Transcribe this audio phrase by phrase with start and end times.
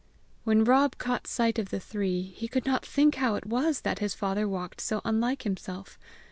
[0.45, 3.99] When Rob caught sight of the three, he could not think how it was that
[3.99, 5.99] his father walked so unlike himself.